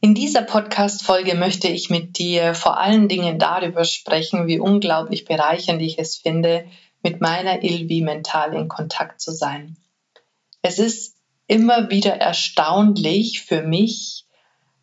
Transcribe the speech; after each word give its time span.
In 0.00 0.14
dieser 0.14 0.42
Podcast-Folge 0.42 1.34
möchte 1.34 1.68
ich 1.68 1.88
mit 1.88 2.18
dir 2.18 2.54
vor 2.54 2.78
allen 2.78 3.08
Dingen 3.08 3.38
darüber 3.38 3.84
sprechen, 3.84 4.46
wie 4.46 4.60
unglaublich 4.60 5.24
bereichernd 5.24 5.80
ich 5.80 5.98
es 5.98 6.16
finde, 6.16 6.66
mit 7.02 7.22
meiner 7.22 7.62
Ilvi 7.62 8.02
mental 8.02 8.54
in 8.54 8.68
Kontakt 8.68 9.20
zu 9.20 9.32
sein. 9.32 9.78
Es 10.60 10.78
ist 10.78 11.16
immer 11.46 11.90
wieder 11.90 12.12
erstaunlich 12.12 13.40
für 13.40 13.62
mich, 13.62 14.26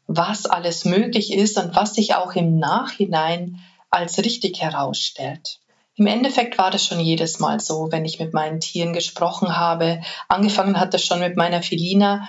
was 0.08 0.48
alles 0.48 0.86
möglich 0.86 1.32
ist 1.32 1.58
und 1.60 1.76
was 1.76 1.94
sich 1.94 2.16
auch 2.16 2.34
im 2.34 2.58
Nachhinein 2.58 3.60
als 3.92 4.18
richtig 4.18 4.62
herausstellt. 4.62 5.60
Im 5.98 6.08
Endeffekt 6.08 6.58
war 6.58 6.72
das 6.72 6.84
schon 6.84 7.00
jedes 7.00 7.40
Mal 7.40 7.60
so, 7.60 7.92
wenn 7.92 8.06
ich 8.06 8.20
mit 8.20 8.34
meinen 8.34 8.60
Tieren 8.60 8.94
gesprochen 8.94 9.56
habe. 9.56 10.02
Angefangen 10.28 10.80
hat 10.80 10.94
das 10.94 11.06
schon 11.06 11.20
mit 11.20 11.38
meiner 11.38 11.62
Felina, 11.62 12.28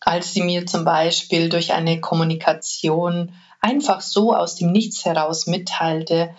als 0.00 0.32
sie 0.32 0.42
mir 0.42 0.66
zum 0.66 0.84
Beispiel 0.84 1.48
durch 1.48 1.72
eine 1.72 2.00
Kommunikation 2.00 3.34
einfach 3.60 4.00
so 4.00 4.34
aus 4.34 4.54
dem 4.54 4.72
Nichts 4.72 5.04
heraus 5.04 5.46
mitteilte, 5.46 6.34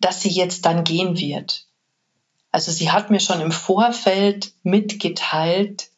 dass 0.00 0.22
sie 0.22 0.30
jetzt 0.30 0.64
dann 0.64 0.84
gehen 0.84 1.18
wird. 1.18 1.66
Also 2.52 2.72
sie 2.72 2.90
hat 2.90 3.10
mir 3.10 3.20
schon 3.20 3.40
im 3.40 3.52
Vorfeld 3.52 4.52
mitgeteilt, 4.62 5.90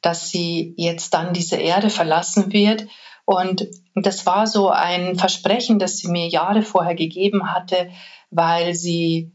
dass 0.00 0.30
sie 0.30 0.74
jetzt 0.76 1.12
dann 1.14 1.34
diese 1.34 1.56
Erde 1.56 1.90
verlassen 1.90 2.52
wird. 2.52 2.86
Und 3.24 3.66
das 3.94 4.24
war 4.24 4.46
so 4.46 4.70
ein 4.70 5.16
Versprechen, 5.16 5.78
das 5.78 5.98
sie 5.98 6.08
mir 6.08 6.28
Jahre 6.28 6.62
vorher 6.62 6.94
gegeben 6.94 7.52
hatte, 7.52 7.90
weil 8.30 8.74
sie 8.74 9.32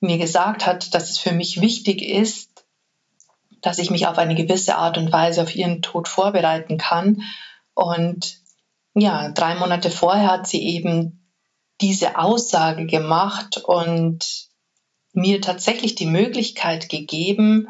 mir 0.00 0.18
gesagt 0.18 0.66
hat, 0.66 0.94
dass 0.94 1.10
es 1.10 1.18
für 1.18 1.32
mich 1.32 1.60
wichtig 1.60 2.02
ist, 2.02 2.49
dass 3.62 3.78
ich 3.78 3.90
mich 3.90 4.06
auf 4.06 4.18
eine 4.18 4.34
gewisse 4.34 4.76
Art 4.76 4.98
und 4.98 5.12
Weise 5.12 5.42
auf 5.42 5.54
ihren 5.54 5.82
Tod 5.82 6.08
vorbereiten 6.08 6.78
kann. 6.78 7.22
Und 7.74 8.38
ja, 8.94 9.30
drei 9.30 9.54
Monate 9.54 9.90
vorher 9.90 10.30
hat 10.30 10.46
sie 10.46 10.62
eben 10.62 11.20
diese 11.80 12.18
Aussage 12.18 12.86
gemacht 12.86 13.58
und 13.58 14.48
mir 15.12 15.40
tatsächlich 15.40 15.94
die 15.94 16.06
Möglichkeit 16.06 16.88
gegeben, 16.88 17.68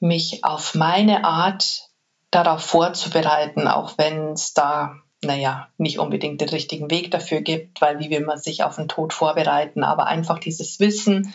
mich 0.00 0.44
auf 0.44 0.74
meine 0.74 1.24
Art 1.24 1.88
darauf 2.30 2.62
vorzubereiten, 2.62 3.68
auch 3.68 3.96
wenn 3.96 4.32
es 4.32 4.52
da, 4.52 4.96
naja, 5.22 5.68
nicht 5.78 5.98
unbedingt 5.98 6.40
den 6.40 6.48
richtigen 6.48 6.90
Weg 6.90 7.10
dafür 7.10 7.40
gibt, 7.40 7.80
weil 7.80 7.98
wie 7.98 8.10
will 8.10 8.24
man 8.24 8.38
sich 8.38 8.62
auf 8.64 8.76
den 8.76 8.88
Tod 8.88 9.12
vorbereiten, 9.12 9.84
aber 9.84 10.06
einfach 10.06 10.38
dieses 10.38 10.78
Wissen, 10.80 11.34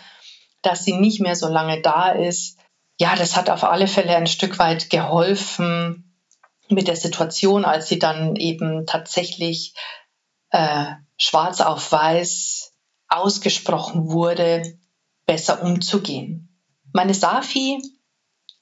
dass 0.62 0.86
sie 0.86 0.94
nicht 0.94 1.22
mehr 1.22 1.36
so 1.36 1.48
lange 1.48 1.82
da 1.82 2.10
ist, 2.10 2.60
ja, 3.00 3.16
das 3.16 3.36
hat 3.36 3.50
auf 3.50 3.64
alle 3.64 3.88
Fälle 3.88 4.16
ein 4.16 4.28
Stück 4.28 4.60
weit 4.60 4.90
geholfen 4.90 6.18
mit 6.70 6.88
der 6.88 6.96
Situation, 6.96 7.66
als 7.66 7.88
sie 7.88 8.00
dann 8.00 8.36
eben 8.36 8.86
tatsächlich 8.86 9.74
äh, 10.52 10.86
schwarz 11.18 11.62
auf 11.62 11.92
weiß 11.92 12.74
ausgesprochen 13.08 14.10
wurde, 14.12 14.64
besser 15.26 15.62
umzugehen. 15.62 16.50
Meine 16.94 17.14
Safi 17.14 17.82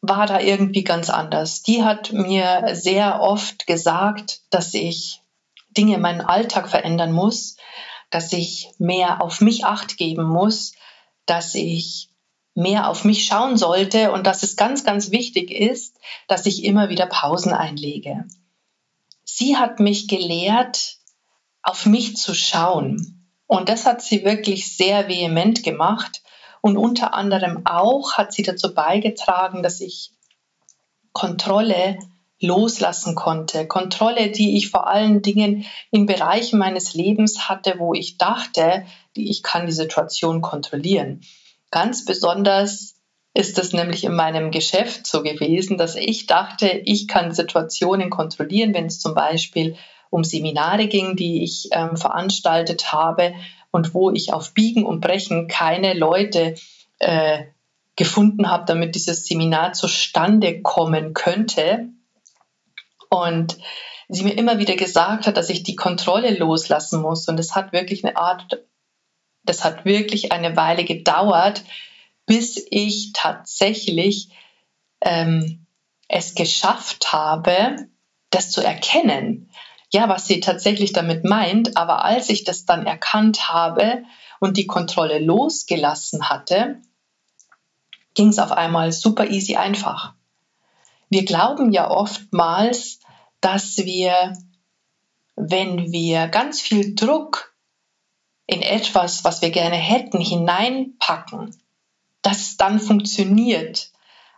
war 0.02 0.26
da 0.26 0.40
irgendwie 0.40 0.84
ganz 0.84 1.10
anders. 1.10 1.62
Die 1.62 1.84
hat 1.84 2.12
mir 2.12 2.70
sehr 2.74 3.22
oft 3.22 3.68
gesagt, 3.68 4.42
dass 4.50 4.74
ich 4.74 5.22
Dinge 5.78 5.96
in 5.96 6.02
meinem 6.02 6.26
Alltag 6.26 6.70
verändern 6.70 7.12
muss, 7.12 7.58
dass 8.10 8.34
ich 8.34 8.70
mehr 8.80 9.22
auf 9.22 9.42
mich 9.42 9.66
acht 9.66 9.98
geben 9.98 10.24
muss, 10.24 10.74
dass 11.26 11.54
ich 11.54 12.10
mehr 12.60 12.90
auf 12.90 13.06
mich 13.06 13.26
schauen 13.26 13.58
sollte 13.58 14.12
und 14.12 14.28
dass 14.28 14.44
es 14.44 14.56
ganz, 14.56 14.84
ganz 14.84 15.12
wichtig 15.12 15.50
ist, 15.50 15.98
dass 16.28 16.46
ich 16.46 16.66
immer 16.66 16.90
wieder 16.90 17.06
Pausen 17.08 17.54
einlege. 17.54 18.26
Sie 19.24 19.58
hat 19.58 19.80
mich 19.80 20.08
gelehrt, 20.08 20.98
auf 21.64 21.86
mich 21.86 22.18
zu 22.18 22.34
schauen. 22.34 23.28
Und 23.48 23.70
das 23.70 23.86
hat 23.86 24.02
sie 24.02 24.26
wirklich 24.26 24.76
sehr 24.76 25.08
vehement 25.08 25.64
gemacht. 25.64 26.22
Und 26.62 26.78
unter 26.78 27.14
anderem 27.14 27.66
auch 27.66 28.14
hat 28.14 28.34
sie 28.34 28.44
dazu 28.44 28.74
beigetragen, 28.74 29.64
dass 29.64 29.80
ich 29.80 30.12
Kontrolle 31.14 31.98
loslassen 32.42 33.16
konnte. 33.16 33.68
Kontrolle, 33.68 34.32
die 34.32 34.58
ich 34.58 34.70
vor 34.70 34.88
allen 34.88 35.22
Dingen 35.22 35.66
in 35.92 36.06
Bereichen 36.06 36.60
meines 36.60 36.94
Lebens 36.94 37.50
hatte, 37.50 37.76
wo 37.78 37.94
ich 37.94 38.18
dachte, 38.18 38.86
ich 39.14 39.44
kann 39.44 39.66
die 39.66 39.72
Situation 39.72 40.42
kontrollieren. 40.42 41.22
Ganz 41.72 42.06
besonders 42.06 42.96
ist 43.34 43.60
es 43.60 43.74
nämlich 43.74 44.04
in 44.04 44.16
meinem 44.16 44.52
Geschäft 44.52 45.06
so 45.06 45.22
gewesen, 45.22 45.78
dass 45.78 45.96
ich 45.96 46.26
dachte, 46.26 46.82
ich 46.86 47.08
kann 47.08 47.32
Situationen 47.32 48.10
kontrollieren, 48.10 48.74
wenn 48.74 48.88
es 48.88 49.00
zum 49.00 49.14
Beispiel 49.14 49.76
um 50.10 50.24
Seminare 50.24 50.88
ging, 50.88 51.16
die 51.16 51.44
ich 51.44 51.70
ähm, 51.72 51.96
veranstaltet 51.96 52.92
habe 52.92 53.34
und 53.72 53.94
wo 53.94 54.10
ich 54.10 54.34
auf 54.34 54.54
Biegen 54.54 54.86
und 54.86 55.02
Brechen 55.02 55.48
keine 55.48 55.94
Leute 55.94 56.56
äh, 56.98 57.44
gefunden 57.96 58.50
habe, 58.50 58.66
damit 58.66 58.96
dieses 58.96 59.26
Seminar 59.26 59.74
zustande 59.74 60.62
kommen 60.62 61.14
könnte. 61.14 61.90
Und 63.10 63.58
sie 64.08 64.24
mir 64.24 64.38
immer 64.38 64.58
wieder 64.58 64.76
gesagt 64.76 65.28
hat, 65.28 65.38
dass 65.38 65.50
ich 65.50 65.64
die 65.64 65.76
Kontrolle 65.76 66.36
loslassen 66.36 67.02
muss. 67.02 67.28
Und 67.28 67.40
es 67.40 67.56
hat 67.56 67.74
wirklich 67.74 68.04
eine 68.04 68.18
Art 68.18 68.64
das 69.50 69.64
hat 69.64 69.84
wirklich 69.84 70.32
eine 70.32 70.56
Weile 70.56 70.86
gedauert, 70.86 71.64
bis 72.28 72.64
ich 72.70 73.14
tatsächlich 73.14 74.30
ähm, 75.02 75.66
es 76.08 76.36
geschafft 76.36 77.12
habe, 77.12 77.88
das 78.30 78.52
zu 78.52 78.62
erkennen. 78.62 79.50
Ja, 79.92 80.08
was 80.08 80.28
sie 80.28 80.40
tatsächlich 80.40 80.94
damit 80.94 81.24
meint. 81.24 81.78
Aber 81.78 82.06
als 82.06 82.30
ich 82.30 82.44
das 82.44 82.66
dann 82.66 82.86
erkannt 82.86 83.50
habe 83.50 84.04
und 84.40 84.56
die 84.58 84.68
Kontrolle 84.68 85.18
losgelassen 85.18 86.30
hatte, 86.30 86.80
ging 88.14 88.28
es 88.28 88.38
auf 88.38 88.52
einmal 88.52 88.92
super 88.92 89.32
easy 89.32 89.56
einfach. 89.56 90.14
Wir 91.10 91.26
glauben 91.26 91.72
ja 91.72 91.90
oftmals, 91.90 93.00
dass 93.42 93.78
wir, 93.78 94.38
wenn 95.36 95.92
wir 95.92 96.28
ganz 96.28 96.62
viel 96.62 96.94
Druck 96.94 97.49
in 98.50 98.64
etwas, 98.64 99.24
was 99.24 99.44
wir 99.44 99.52
gerne 99.52 99.76
hätten, 99.76 100.20
hineinpacken, 100.20 101.56
dass 102.24 102.40
es 102.40 102.58
dann 102.58 102.80
funktioniert. 102.80 103.92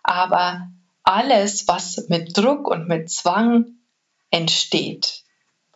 Aber 0.04 0.68
alles, 1.04 1.68
was 1.68 2.10
mit 2.10 2.38
Druck 2.38 2.68
und 2.68 2.90
mit 2.90 3.10
Zwang 3.10 3.78
entsteht, 4.30 5.24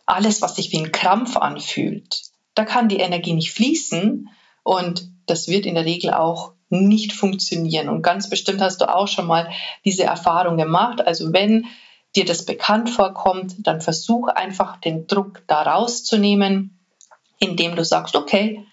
alles, 0.04 0.42
was 0.42 0.56
sich 0.56 0.70
wie 0.70 0.78
ein 0.78 0.92
Krampf 0.92 1.36
anfühlt, 1.38 2.24
da 2.54 2.64
kann 2.64 2.88
die 2.88 2.98
Energie 2.98 3.32
nicht 3.32 3.52
fließen 3.52 4.28
und 4.62 5.08
das 5.24 5.48
wird 5.48 5.64
in 5.64 5.74
der 5.74 5.86
Regel 5.86 6.12
auch 6.12 6.52
nicht 6.68 7.12
funktionieren. 7.12 7.88
Und 7.88 8.02
ganz 8.02 8.28
bestimmt 8.28 8.60
hast 8.60 8.82
du 8.82 8.94
auch 8.94 9.08
schon 9.08 9.26
mal 9.26 9.50
diese 9.84 10.04
Erfahrung 10.04 10.58
gemacht. 10.58 11.06
Also 11.06 11.32
wenn 11.32 11.66
dir 12.14 12.24
das 12.24 12.44
bekannt 12.44 12.90
vorkommt, 12.90 13.66
dann 13.66 13.80
versuch 13.80 14.28
einfach 14.28 14.76
den 14.76 15.06
Druck 15.06 15.42
da 15.46 15.62
rauszunehmen 15.62 16.75
indem 17.38 17.76
du 17.76 17.84
sagst, 17.84 18.16
okay, 18.16 18.66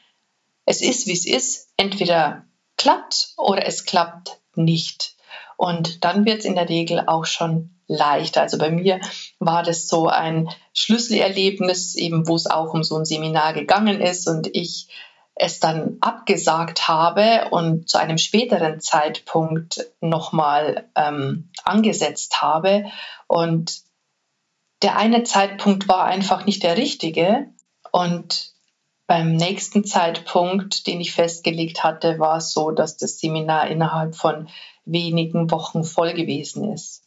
es 0.66 0.82
ist, 0.82 1.08
wie 1.08 1.14
es 1.14 1.26
ist, 1.26 1.70
entweder 1.78 2.46
klappt 2.78 3.34
oder 3.38 3.66
es 3.66 3.86
klappt 3.86 4.40
nicht. 4.56 5.16
Und 5.58 6.04
dann 6.04 6.26
wird 6.26 6.40
es 6.40 6.46
in 6.46 6.56
der 6.56 6.70
Regel 6.70 7.04
auch 7.08 7.26
schon 7.26 7.74
leichter. 7.88 8.42
Also 8.42 8.58
bei 8.58 8.70
mir 8.72 9.00
war 9.40 9.64
das 9.64 9.88
so 9.88 10.08
ein 10.08 10.50
Schlüsselerlebnis, 10.74 11.96
eben 11.96 12.28
wo 12.28 12.36
es 12.36 12.48
auch 12.48 12.74
um 12.74 12.84
so 12.84 12.98
ein 12.98 13.06
Seminar 13.06 13.54
gegangen 13.54 14.02
ist 14.02 14.28
und 14.28 14.48
ich 14.56 14.88
es 15.36 15.60
dann 15.60 15.98
abgesagt 16.00 16.88
habe 16.88 17.50
und 17.50 17.90
zu 17.90 17.98
einem 17.98 18.18
späteren 18.18 18.80
Zeitpunkt 18.80 19.86
nochmal 20.00 20.90
ähm, 20.96 21.50
angesetzt 21.64 22.42
habe. 22.42 22.86
Und 23.28 23.82
der 24.84 24.98
eine 24.98 25.24
Zeitpunkt 25.24 25.88
war 25.88 26.06
einfach 26.06 26.46
nicht 26.46 26.62
der 26.62 26.78
richtige. 26.78 27.48
Und 27.92 28.53
beim 29.08 29.36
nächsten 29.36 29.84
Zeitpunkt, 29.84 30.88
den 30.88 31.02
ich 31.02 31.14
festgelegt 31.14 31.84
hatte, 31.84 32.20
war 32.20 32.38
es 32.38 32.54
so, 32.54 32.72
dass 32.72 32.98
das 32.98 33.20
Seminar 33.20 33.68
innerhalb 33.68 34.16
von 34.16 34.48
wenigen 34.86 35.52
Wochen 35.52 35.84
voll 35.84 36.14
gewesen 36.14 36.72
ist. 36.74 37.04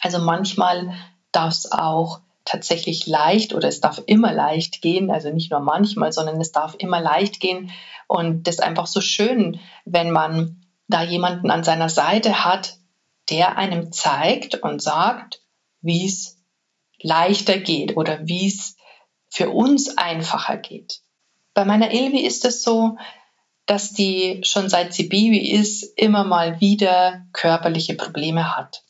Also 0.00 0.18
manchmal 0.18 0.94
darf 1.32 1.52
es 1.52 1.72
auch 1.72 2.20
tatsächlich 2.44 3.06
leicht 3.06 3.54
oder 3.54 3.68
es 3.68 3.80
darf 3.80 4.02
immer 4.06 4.32
leicht 4.32 4.82
gehen, 4.82 5.10
also 5.10 5.30
nicht 5.30 5.50
nur 5.50 5.60
manchmal, 5.60 6.12
sondern 6.12 6.40
es 6.40 6.52
darf 6.52 6.74
immer 6.78 7.00
leicht 7.00 7.40
gehen. 7.40 7.70
Und 8.08 8.46
das 8.46 8.56
ist 8.56 8.62
einfach 8.62 8.86
so 8.86 9.00
schön, 9.00 9.60
wenn 9.84 10.10
man 10.10 10.64
da 10.88 11.02
jemanden 11.02 11.50
an 11.50 11.64
seiner 11.64 11.88
Seite 11.88 12.44
hat, 12.44 12.78
der 13.28 13.56
einem 13.56 13.92
zeigt 13.92 14.56
und 14.56 14.82
sagt, 14.82 15.42
wie 15.80 16.06
es 16.06 16.38
leichter 17.00 17.58
geht 17.58 17.96
oder 17.96 18.26
wie 18.26 18.48
es 18.48 18.76
für 19.30 19.50
uns 19.50 19.96
einfacher 19.96 20.56
geht. 20.56 21.00
Bei 21.54 21.64
meiner 21.64 21.92
Ilvi 21.92 22.20
ist 22.20 22.44
es 22.44 22.62
so, 22.62 22.96
dass 23.66 23.92
die 23.92 24.40
schon 24.44 24.68
seit 24.68 24.92
sie 24.92 25.04
Baby 25.04 25.52
ist, 25.52 25.84
immer 25.96 26.24
mal 26.24 26.60
wieder 26.60 27.24
körperliche 27.32 27.94
Probleme 27.94 28.56
hat. 28.56 28.82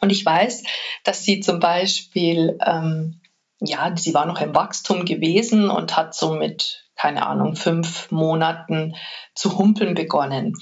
Und 0.00 0.10
ich 0.10 0.24
weiß, 0.24 0.64
dass 1.04 1.22
sie 1.22 1.40
zum 1.40 1.60
Beispiel, 1.60 2.58
ähm, 2.66 3.20
ja, 3.60 3.94
sie 3.96 4.14
war 4.14 4.26
noch 4.26 4.40
im 4.40 4.54
Wachstum 4.54 5.04
gewesen 5.04 5.70
und 5.70 5.96
hat 5.96 6.14
so 6.14 6.34
mit, 6.34 6.90
keine 6.96 7.26
Ahnung, 7.26 7.54
fünf 7.54 8.10
Monaten 8.10 8.96
zu 9.34 9.58
humpeln 9.58 9.94
begonnen. 9.94 10.56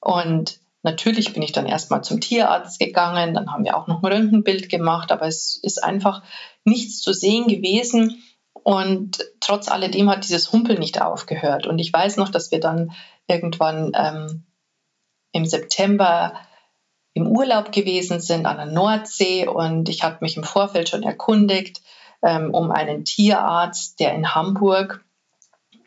Und 0.00 0.60
natürlich 0.86 1.34
bin 1.34 1.42
ich 1.42 1.52
dann 1.52 1.66
erstmal 1.66 2.02
zum 2.02 2.20
Tierarzt 2.20 2.78
gegangen, 2.78 3.34
dann 3.34 3.52
haben 3.52 3.64
wir 3.64 3.76
auch 3.76 3.88
noch 3.88 4.02
ein 4.02 4.12
Röntgenbild 4.12 4.70
gemacht, 4.70 5.12
aber 5.12 5.26
es 5.26 5.58
ist 5.62 5.84
einfach 5.84 6.22
nichts 6.64 7.00
zu 7.00 7.12
sehen 7.12 7.46
gewesen. 7.48 8.22
Und 8.54 9.18
trotz 9.40 9.68
alledem 9.68 10.08
hat 10.08 10.24
dieses 10.24 10.50
Humpeln 10.52 10.78
nicht 10.78 11.02
aufgehört. 11.02 11.66
Und 11.66 11.78
ich 11.78 11.92
weiß 11.92 12.16
noch, 12.16 12.30
dass 12.30 12.50
wir 12.50 12.60
dann 12.60 12.92
irgendwann 13.28 13.92
ähm, 13.94 14.44
im 15.32 15.44
September 15.44 16.34
im 17.12 17.26
Urlaub 17.26 17.72
gewesen 17.72 18.20
sind 18.20 18.46
an 18.46 18.56
der 18.56 18.66
Nordsee 18.66 19.46
und 19.46 19.88
ich 19.88 20.02
habe 20.02 20.18
mich 20.20 20.36
im 20.36 20.44
Vorfeld 20.44 20.88
schon 20.88 21.02
erkundigt 21.02 21.80
ähm, 22.22 22.52
um 22.52 22.70
einen 22.70 23.04
Tierarzt, 23.04 24.00
der 24.00 24.14
in 24.14 24.34
Hamburg 24.34 25.04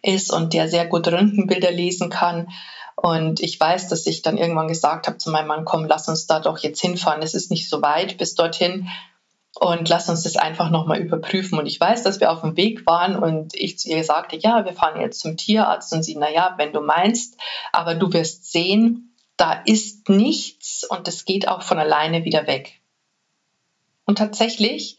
ist 0.01 0.33
und 0.33 0.53
der 0.53 0.67
sehr 0.67 0.87
gut 0.87 1.07
Röntgenbilder 1.07 1.71
lesen 1.71 2.09
kann. 2.09 2.47
Und 3.01 3.39
ich 3.39 3.57
weiß, 3.57 3.87
dass 3.87 4.05
ich 4.07 4.23
dann 4.23 4.37
irgendwann 4.37 4.67
gesagt 4.67 5.07
habe 5.07 5.17
zu 5.17 5.31
meinem 5.31 5.47
Mann, 5.47 5.63
komm, 5.63 5.85
lass 5.85 6.09
uns 6.09 6.27
da 6.27 6.41
doch 6.41 6.57
jetzt 6.59 6.81
hinfahren. 6.81 7.21
Es 7.21 7.33
ist 7.33 7.49
nicht 7.49 7.69
so 7.69 7.81
weit 7.81 8.17
bis 8.17 8.35
dorthin 8.35 8.89
und 9.55 9.87
lass 9.87 10.09
uns 10.09 10.23
das 10.23 10.35
einfach 10.35 10.69
nochmal 10.69 10.99
überprüfen. 10.99 11.57
Und 11.57 11.65
ich 11.65 11.79
weiß, 11.79 12.03
dass 12.03 12.19
wir 12.19 12.29
auf 12.29 12.41
dem 12.41 12.57
Weg 12.57 12.85
waren 12.85 13.15
und 13.15 13.55
ich 13.55 13.79
zu 13.79 13.87
ihr 13.87 14.03
sagte, 14.03 14.35
ja, 14.35 14.65
wir 14.65 14.73
fahren 14.73 14.99
jetzt 14.99 15.21
zum 15.21 15.37
Tierarzt 15.37 15.93
und 15.93 16.03
sie, 16.03 16.17
naja, 16.17 16.55
wenn 16.57 16.73
du 16.73 16.81
meinst, 16.81 17.37
aber 17.71 17.95
du 17.95 18.11
wirst 18.11 18.51
sehen, 18.51 19.15
da 19.37 19.53
ist 19.53 20.09
nichts 20.09 20.83
und 20.83 21.07
es 21.07 21.23
geht 21.23 21.47
auch 21.47 21.61
von 21.61 21.79
alleine 21.79 22.25
wieder 22.25 22.47
weg. 22.47 22.81
Und 24.03 24.17
tatsächlich 24.17 24.97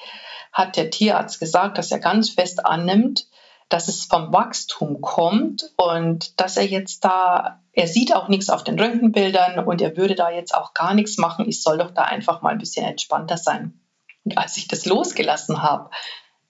hat 0.52 0.79
der 0.79 0.88
Tierarzt 0.88 1.38
gesagt, 1.38 1.76
dass 1.76 1.93
er 1.93 1.99
ganz 1.99 2.31
fest 2.31 2.64
annimmt, 2.64 3.26
dass 3.70 3.88
es 3.88 4.05
vom 4.05 4.32
Wachstum 4.32 5.00
kommt 5.00 5.70
und 5.76 6.38
dass 6.40 6.56
er 6.56 6.67
jetzt 6.67 7.05
da, 7.05 7.62
er 7.72 7.87
sieht 7.87 8.14
auch 8.14 8.28
nichts 8.28 8.50
auf 8.50 8.64
den 8.64 8.78
Röntgenbildern 8.78 9.64
und 9.64 9.81
er 9.81 9.96
würde 9.96 10.17
da 10.17 10.28
jetzt 10.28 10.55
auch 10.55 10.75
gar 10.75 10.93
nichts 10.93 11.17
machen. 11.19 11.49
Ich 11.49 11.62
soll 11.62 11.78
doch 11.78 11.93
da 11.93 12.02
einfach 12.02 12.43
mal 12.43 12.50
ein 12.50 12.58
bisschen 12.58 12.84
entspannter 12.84 13.38
sein. 13.38 13.81
Und 14.25 14.37
als 14.37 14.56
ich 14.56 14.67
das 14.67 14.87
losgelassen 14.87 15.62
habe, 15.62 15.90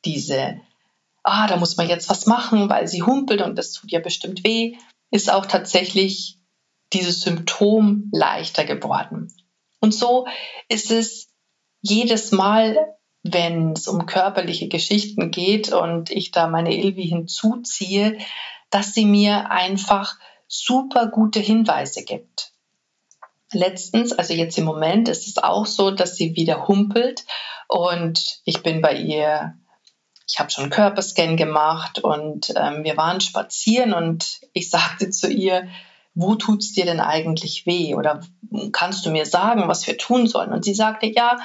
diese, 0.07 0.61
ah, 1.23 1.47
da 1.47 1.59
muss 1.59 1.77
man 1.77 1.89
jetzt 1.89 2.09
was 2.09 2.25
machen, 2.27 2.71
weil 2.71 2.89
sie 2.89 3.03
humpelt 3.03 3.43
und 3.43 3.57
das 3.57 3.73
tut 3.73 3.93
ja 3.93 4.01
bestimmt 4.01 4.43
weh, 4.43 4.77
ist 5.11 5.31
auch 5.31 5.45
tatsächlich 5.45 6.39
dieses 6.95 7.21
Symptom 7.21 8.09
leichter 8.13 8.65
geworden. 8.65 9.33
Und 9.81 9.95
so 9.95 10.27
ist 10.69 10.91
es 10.91 11.29
jedes 11.83 12.33
Mal, 12.33 12.77
wenn 13.23 13.73
es 13.73 13.87
um 13.87 14.07
körperliche 14.07 14.69
Geschichten 14.69 15.31
geht 15.31 15.73
und 15.73 16.11
ich 16.11 16.31
da 16.31 16.47
meine 16.47 16.75
Ilvi 16.75 17.07
hinzuziehe, 17.07 18.19
dass 18.71 18.95
sie 18.95 19.05
mir 19.05 19.51
einfach 19.51 20.17
super 20.49 21.09
gute 21.09 21.41
Hinweise 21.41 22.05
gibt. 22.05 22.53
Letztens, 23.53 24.13
also 24.13 24.33
jetzt 24.33 24.57
im 24.59 24.65
Moment, 24.65 25.09
ist 25.09 25.27
es 25.27 25.39
auch 25.39 25.67
so, 25.67 25.91
dass 25.91 26.17
sie 26.17 26.37
wieder 26.37 26.69
humpelt 26.69 27.25
und 27.69 28.41
ich 28.45 28.63
bin 28.63 28.81
bei 28.81 28.95
ihr, 28.95 29.55
ich 30.27 30.39
habe 30.39 30.51
schon 30.51 30.65
einen 30.65 30.73
Körperscan 30.73 31.37
gemacht 31.37 31.99
und 31.99 32.53
ähm, 32.57 32.85
wir 32.85 32.97
waren 32.97 33.21
spazieren 33.21 33.93
und 33.93 34.41
ich 34.53 34.71
sagte 34.71 35.11
zu 35.11 35.29
ihr, 35.29 35.69
wo 36.15 36.35
tut 36.37 36.63
es 36.63 36.73
dir 36.73 36.85
denn 36.85 37.01
eigentlich 37.01 37.67
weh? 37.67 37.95
Oder 37.95 38.21
kannst 38.73 39.07
du 39.07 39.11
mir 39.11 39.27
sagen, 39.27 39.69
was 39.69 39.87
wir 39.87 39.99
tun 39.99 40.27
sollen? 40.27 40.53
Und 40.53 40.65
sie 40.65 40.75
sagte, 40.75 41.07
ja, 41.07 41.39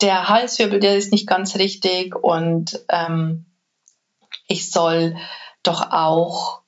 der 0.00 0.28
Halswirbel, 0.28 0.80
der 0.80 0.96
ist 0.96 1.12
nicht 1.12 1.26
ganz 1.26 1.56
richtig 1.56 2.14
und 2.14 2.84
ähm, 2.88 3.46
ich 4.46 4.70
soll 4.70 5.16
doch 5.62 5.90
auch, 5.90 6.62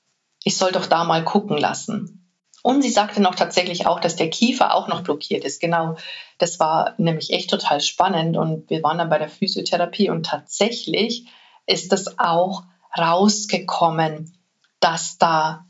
ich 0.45 0.57
soll 0.57 0.73
doch 0.73 0.87
da 0.87 1.05
mal 1.05 1.25
gucken 1.25 1.57
lassen. 1.57 2.17
Und 2.63 2.83
sie 2.83 2.91
sagte 2.91 3.23
noch 3.23 3.35
tatsächlich 3.35 3.87
auch, 3.87 4.01
dass 4.01 4.17
der 4.17 4.29
Kiefer 4.29 4.75
auch 4.75 4.87
noch 4.87 5.03
blockiert 5.03 5.45
ist. 5.45 5.61
Genau, 5.61 5.97
das 6.37 6.61
war 6.61 6.95
nämlich 6.99 7.33
echt 7.33 7.49
total 7.49 7.81
spannend 7.81 8.37
und 8.37 8.69
wir 8.69 8.83
waren 8.83 8.99
dann 8.99 9.09
bei 9.09 9.19
der 9.19 9.31
Physiotherapie 9.31 10.11
und 10.11 10.27
tatsächlich 10.27 11.27
ist 11.67 11.93
das 11.93 12.19
auch 12.19 12.65
rausgekommen, 12.99 14.37
dass 14.81 15.17
da 15.17 15.65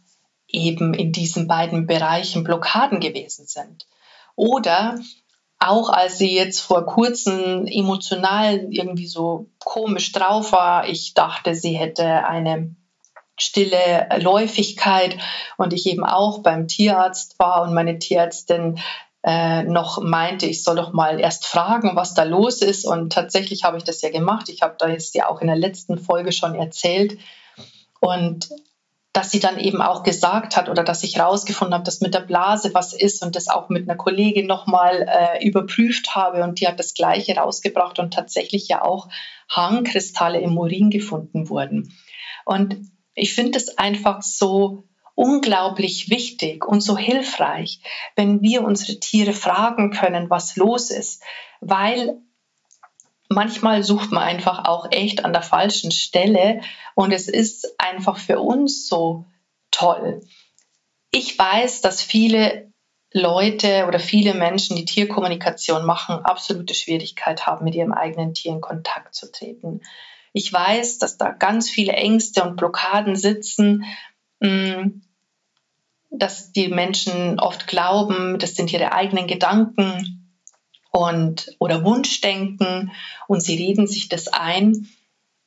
eben 0.49 0.95
in 0.95 1.13
diesen 1.13 1.47
beiden 1.47 1.87
Bereichen 1.87 2.43
Blockaden 2.43 2.99
gewesen 2.99 3.47
sind. 3.47 3.87
Oder 4.35 4.99
auch 5.61 5.91
als 5.91 6.19
sie 6.19 6.35
jetzt 6.35 6.61
vor 6.61 6.87
kurzem 6.87 7.67
emotional 7.67 8.67
irgendwie 8.71 9.07
so 9.07 9.47
komisch 9.59 10.11
drauf 10.13 10.53
war, 10.53 10.89
ich 10.89 11.15
dachte, 11.15 11.55
sie 11.55 11.75
hätte 11.75 12.25
eine 12.25 12.75
stille 13.39 14.09
Läufigkeit 14.19 15.17
und 15.57 15.73
ich 15.73 15.87
eben 15.87 16.05
auch 16.05 16.43
beim 16.43 16.67
Tierarzt 16.67 17.39
war 17.39 17.63
und 17.63 17.75
meine 17.75 17.99
Tierärztin 17.99 18.81
äh, 19.23 19.65
noch 19.65 20.01
meinte, 20.03 20.47
ich 20.47 20.65
soll 20.65 20.77
doch 20.77 20.93
mal 20.93 21.21
erst 21.21 21.47
fragen, 21.47 21.95
was 21.95 22.15
da 22.15 22.23
los 22.23 22.63
ist. 22.63 22.87
Und 22.87 23.13
tatsächlich 23.13 23.65
habe 23.65 23.77
ich 23.77 23.85
das 23.85 24.01
ja 24.01 24.11
gemacht. 24.11 24.49
Ich 24.49 24.63
habe 24.63 24.77
da 24.79 24.89
jetzt 24.89 25.15
ja 25.15 25.29
auch 25.29 25.41
in 25.41 25.47
der 25.47 25.57
letzten 25.57 25.99
Folge 25.99 26.33
schon 26.33 26.55
erzählt. 26.55 27.19
Und 28.01 28.49
dass 29.13 29.31
sie 29.31 29.41
dann 29.41 29.59
eben 29.59 29.83
auch 29.83 30.05
gesagt 30.05 30.57
hat 30.57 30.69
oder 30.69 30.85
dass 30.85 31.03
ich 31.03 31.17
herausgefunden 31.17 31.75
habe, 31.75 31.85
dass 31.85 32.01
mit 32.01 32.15
der 32.15 32.21
Blase 32.21 32.73
was 32.75 32.93
ist 32.93 33.25
und 33.25 33.35
das 33.35 33.49
auch 33.49 33.69
mit 33.69 33.89
einer 33.89 33.97
Kollegin 33.97 34.47
nochmal 34.47 35.07
äh, 35.09 35.45
überprüft 35.45 36.15
habe 36.15 36.45
und 36.45 36.61
die 36.61 36.69
hat 36.69 36.79
das 36.79 36.95
Gleiche 36.95 37.37
rausgebracht 37.37 37.99
und 37.99 38.15
tatsächlich 38.15 38.69
ja 38.69 38.83
auch 38.83 39.09
Hangkristalle 39.49 40.41
im 40.41 40.57
Urin 40.57 40.91
gefunden 40.91 41.49
wurden. 41.49 41.93
Und 42.45 42.77
ich 43.15 43.35
finde 43.35 43.59
es 43.59 43.79
einfach 43.79 44.23
so 44.23 44.85
unglaublich 45.17 46.09
wichtig 46.09 46.65
und 46.65 46.81
so 46.81 46.97
hilfreich, 46.97 47.81
wenn 48.15 48.43
wir 48.43 48.63
unsere 48.63 49.01
Tiere 49.01 49.33
fragen 49.33 49.91
können, 49.91 50.31
was 50.31 50.57
los 50.57 50.91
ist, 50.91 51.23
weil 51.61 52.23
manchmal 53.31 53.83
sucht 53.83 54.11
man 54.13 54.25
einfach 54.25 54.67
auch 54.67 54.89
echt 54.91 55.25
an 55.25 55.33
der 55.33 55.43
falschen 55.43 55.93
Stelle 55.93 56.61
und 56.95 57.13
es 57.13 57.29
ist 57.29 57.81
einfach 57.81 58.19
für 58.19 58.41
uns 58.41 58.87
so 58.87 59.25
toll. 59.71 60.21
Ich 61.13 61.39
weiß, 61.39 61.81
dass 61.81 62.03
viele 62.03 62.71
Leute 63.13 63.87
oder 63.87 63.99
viele 63.99 64.35
Menschen, 64.35 64.77
die 64.77 64.85
Tierkommunikation 64.85 65.85
machen, 65.87 66.17
absolute 66.25 66.75
Schwierigkeit 66.75 67.47
haben, 67.47 67.65
mit 67.65 67.75
ihrem 67.75 67.93
eigenen 67.93 68.35
Tier 68.35 68.53
in 68.53 68.61
Kontakt 68.61 69.15
zu 69.15 69.31
treten. 69.31 69.81
Ich 70.33 70.53
weiß, 70.53 70.99
dass 70.99 71.17
da 71.17 71.31
ganz 71.31 71.71
viele 71.71 71.93
Ängste 71.93 72.43
und 72.45 72.57
Blockaden 72.57 73.17
sitzen, 73.17 73.85
mm, 74.41 75.01
dass 76.11 76.53
die 76.53 76.69
Menschen 76.69 77.39
oft 77.39 77.67
glauben, 77.69 78.39
das 78.39 78.55
sind 78.55 78.73
ihre 78.73 78.93
eigenen 78.93 79.27
Gedanken, 79.27 80.20
und 80.91 81.55
oder 81.59 81.85
Wunschdenken 81.85 82.93
und 83.29 83.43
sie 83.43 83.57
reden 83.57 83.87
sich 83.87 84.09
das 84.09 84.29
ein. 84.29 84.89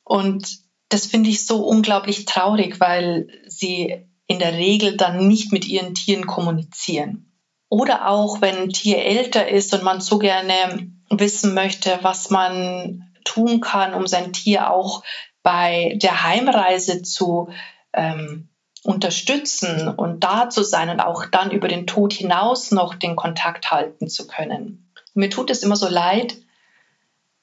Und 0.04 0.58
das 0.88 1.06
finde 1.06 1.30
ich 1.30 1.46
so 1.46 1.64
unglaublich 1.64 2.24
traurig, 2.24 2.80
weil 2.80 3.28
sie 3.46 4.06
in 4.26 4.38
der 4.38 4.54
Regel 4.54 4.96
dann 4.96 5.26
nicht 5.26 5.52
mit 5.52 5.66
ihren 5.66 5.94
Tieren 5.94 6.26
kommunizieren. 6.26 7.32
Oder 7.68 8.08
auch, 8.08 8.40
wenn 8.40 8.56
ein 8.56 8.68
Tier 8.70 9.04
älter 9.04 9.48
ist 9.48 9.74
und 9.74 9.82
man 9.82 10.00
so 10.00 10.18
gerne 10.18 10.90
wissen 11.10 11.54
möchte, 11.54 11.98
was 12.02 12.30
man 12.30 13.12
tun 13.24 13.60
kann, 13.60 13.94
um 13.94 14.06
sein 14.06 14.32
Tier 14.32 14.70
auch 14.70 15.02
bei 15.42 15.98
der 16.00 16.22
Heimreise 16.22 17.02
zu 17.02 17.48
ähm, 17.92 18.48
unterstützen 18.82 19.88
und 19.88 20.24
da 20.24 20.50
zu 20.50 20.62
sein 20.62 20.90
und 20.90 21.00
auch 21.00 21.26
dann 21.26 21.50
über 21.50 21.68
den 21.68 21.86
Tod 21.86 22.12
hinaus 22.12 22.70
noch 22.70 22.94
den 22.94 23.16
Kontakt 23.16 23.70
halten 23.70 24.08
zu 24.08 24.26
können. 24.26 24.83
Mir 25.14 25.30
tut 25.30 25.50
es 25.50 25.62
immer 25.62 25.76
so 25.76 25.88
leid, 25.88 26.36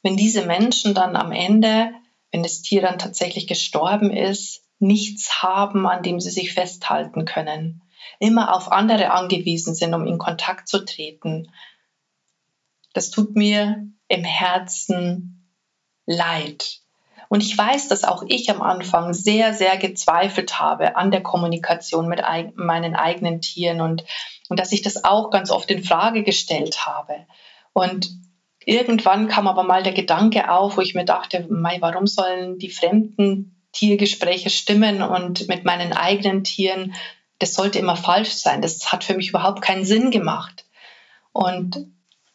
wenn 0.04 0.18
diese 0.18 0.46
Menschen 0.46 0.94
dann 0.94 1.16
am 1.16 1.32
Ende, 1.32 1.92
wenn 2.32 2.44
das 2.44 2.62
Tier 2.62 2.82
dann 2.82 3.00
tatsächlich 3.00 3.48
gestorben 3.48 4.12
ist, 4.12 4.64
nichts 4.80 5.44
haben, 5.44 5.88
an 5.88 6.04
dem 6.04 6.20
sie 6.20 6.32
sich 6.32 6.54
festhalten 6.54 7.26
können, 7.26 7.82
immer 8.20 8.56
auf 8.56 8.72
andere 8.72 9.12
angewiesen 9.12 9.76
sind, 9.76 9.94
um 9.94 10.08
in 10.08 10.18
Kontakt 10.18 10.68
zu 10.68 10.84
treten. 10.84 11.52
Das 12.94 13.12
tut 13.12 13.36
mir 13.36 13.88
im 14.08 14.24
Herzen 14.24 15.48
Leid. 16.06 16.82
Und 17.30 17.42
ich 17.42 17.58
weiß, 17.58 17.88
dass 17.88 18.04
auch 18.04 18.24
ich 18.28 18.50
am 18.50 18.62
Anfang 18.62 19.14
sehr, 19.14 19.54
sehr 19.54 19.78
gezweifelt 19.78 20.60
habe 20.60 20.98
an 20.98 21.12
der 21.12 21.24
Kommunikation 21.24 22.10
mit 22.10 22.22
meinen 22.56 22.96
eigenen 22.96 23.40
Tieren 23.40 23.80
und, 23.80 24.04
und 24.50 24.60
dass 24.60 24.74
ich 24.74 24.82
das 24.82 25.06
auch 25.06 25.30
ganz 25.30 25.50
oft 25.50 25.72
in 25.72 25.84
Frage 25.84 26.24
gestellt 26.24 26.86
habe. 26.86 27.26
Und 27.74 28.10
irgendwann 28.66 29.28
kam 29.28 29.48
aber 29.48 29.64
mal 29.64 29.84
der 29.84 29.94
Gedanke 29.94 30.52
auf, 30.52 30.78
wo 30.78 30.82
ich 30.82 30.96
mir 30.96 31.06
dachte, 31.06 31.48
Mai, 31.50 31.78
warum 31.80 32.08
sollen 32.08 32.58
die 32.58 32.70
fremden 32.70 33.56
Tiergespräche 33.72 34.50
stimmen 34.50 35.02
und 35.02 35.48
mit 35.48 35.64
meinen 35.64 35.94
eigenen 35.94 36.44
Tieren, 36.44 36.94
das 37.40 37.54
sollte 37.54 37.80
immer 37.80 37.96
falsch 37.96 38.34
sein. 38.34 38.62
Das 38.62 38.92
hat 38.92 39.04
für 39.04 39.16
mich 39.16 39.30
überhaupt 39.30 39.62
keinen 39.62 39.86
Sinn 39.86 40.12
gemacht. 40.12 40.66
Und 41.32 41.88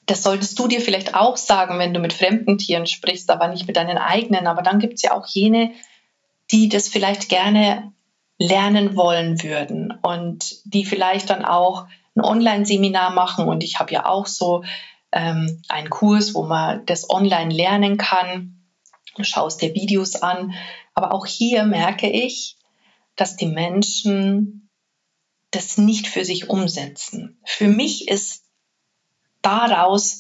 das 0.07 0.23
solltest 0.23 0.59
du 0.59 0.69
dir 0.69 0.81
vielleicht 0.81 1.15
auch 1.15 1.37
sagen, 1.37 1.79
wenn 1.79 1.93
du 1.93 2.01
mit 2.01 2.13
fremden 2.13 2.59
Tieren 2.59 2.87
sprichst, 2.87 3.31
aber 3.31 3.49
nicht 3.49 3.67
mit 3.67 3.77
deinen 3.77 3.99
eigenen. 3.99 4.47
Aber 4.47 4.63
dann 4.63 4.79
gibt 4.79 4.95
es 4.95 5.03
ja 5.03 5.13
auch 5.13 5.27
jene, 5.27 5.73
die 6.51 6.69
das 6.69 6.89
vielleicht 6.89 7.29
gerne 7.29 7.93
lernen 8.39 8.97
wollen 8.97 9.43
würden 9.43 9.99
und 10.03 10.57
die 10.65 10.85
vielleicht 10.85 11.31
dann 11.31 11.45
auch 11.45 11.87
ein 12.15 12.25
Online-Seminar 12.25 13.11
machen. 13.11 13.49
Und 13.49 13.65
ich 13.65 13.79
habe 13.79 13.93
ja 13.93 14.07
auch 14.07 14.27
so 14.27 14.63
ähm, 15.13 15.63
einen 15.69 15.91
Kurs, 15.91 16.35
wo 16.35 16.45
man 16.45 16.85
das 16.87 17.09
online 17.11 17.53
lernen 17.53 17.97
kann. 17.97 18.65
Du 19.17 19.25
schaust 19.25 19.63
dir 19.63 19.75
Videos 19.75 20.17
an. 20.17 20.55
Aber 20.95 21.13
auch 21.13 21.27
hier 21.27 21.65
merke 21.65 22.09
ich, 22.09 22.57
dass 23.17 23.37
die 23.37 23.47
Menschen 23.47 24.71
das 25.51 25.79
nicht 25.79 26.07
für 26.07 26.25
sich 26.25 26.51
umsetzen. 26.51 27.39
Für 27.45 27.69
mich 27.69 28.09
ist 28.09 28.45
daraus 29.43 30.19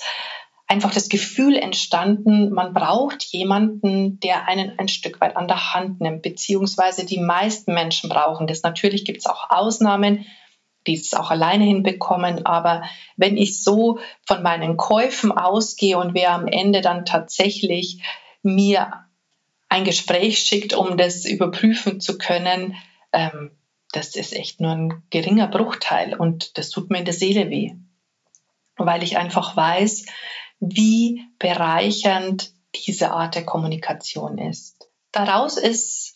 einfach 0.66 0.92
das 0.92 1.08
Gefühl 1.08 1.56
entstanden, 1.56 2.50
man 2.50 2.72
braucht 2.72 3.22
jemanden, 3.24 4.18
der 4.20 4.48
einen 4.48 4.78
ein 4.78 4.88
Stück 4.88 5.20
weit 5.20 5.36
an 5.36 5.46
der 5.46 5.74
Hand 5.74 6.00
nimmt, 6.00 6.22
beziehungsweise 6.22 7.04
die 7.04 7.20
meisten 7.20 7.72
Menschen 7.72 8.10
brauchen 8.10 8.46
das. 8.46 8.62
Natürlich 8.62 9.04
gibt 9.04 9.18
es 9.18 9.26
auch 9.26 9.50
Ausnahmen, 9.50 10.26
die 10.86 10.94
es 10.94 11.14
auch 11.14 11.30
alleine 11.30 11.64
hinbekommen, 11.64 12.46
aber 12.46 12.82
wenn 13.16 13.36
ich 13.36 13.62
so 13.62 13.98
von 14.26 14.42
meinen 14.42 14.76
Käufen 14.76 15.32
ausgehe 15.32 15.98
und 15.98 16.14
wer 16.14 16.32
am 16.32 16.46
Ende 16.46 16.80
dann 16.80 17.04
tatsächlich 17.04 18.02
mir 18.42 18.92
ein 19.68 19.84
Gespräch 19.84 20.38
schickt, 20.38 20.74
um 20.74 20.96
das 20.96 21.24
überprüfen 21.24 22.00
zu 22.00 22.18
können, 22.18 22.76
ähm, 23.12 23.50
das 23.92 24.14
ist 24.14 24.34
echt 24.34 24.60
nur 24.60 24.72
ein 24.72 25.02
geringer 25.10 25.48
Bruchteil 25.48 26.14
und 26.14 26.58
das 26.58 26.70
tut 26.70 26.90
mir 26.90 26.98
in 26.98 27.04
der 27.04 27.14
Seele 27.14 27.50
weh 27.50 27.72
weil 28.76 29.02
ich 29.02 29.16
einfach 29.16 29.56
weiß, 29.56 30.06
wie 30.60 31.22
bereichernd 31.38 32.52
diese 32.86 33.10
Art 33.10 33.34
der 33.34 33.44
Kommunikation 33.44 34.38
ist. 34.38 34.88
Daraus 35.12 35.56
ist 35.56 36.15